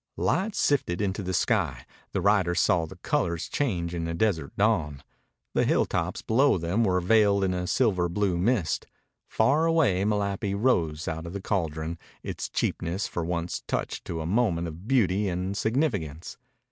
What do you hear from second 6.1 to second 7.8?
below them were veiled in a